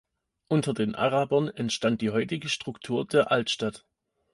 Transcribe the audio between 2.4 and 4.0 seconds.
Struktur der Altstadt.